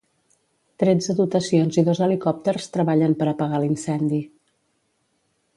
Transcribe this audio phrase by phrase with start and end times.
[0.83, 4.25] Tretze dotacions i dos helicòpters treballen per apagar l'incendi.